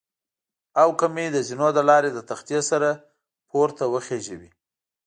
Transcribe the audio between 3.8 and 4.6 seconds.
وخېژوي.